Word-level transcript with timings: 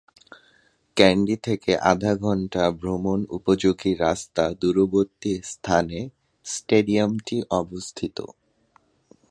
Candy 0.97 1.35
থেকে 1.43 1.71
আধা-ঘণ্টা 1.91 2.63
ভ্রমণ 2.71 3.19
উপযোগী 3.29 3.91
রাস্তা 3.97 4.43
দূরবর্তী 4.61 5.33
স্থানে 5.43 5.99
স্টেডিয়ামটি 6.45 7.37
অবস্থিত। 7.51 8.17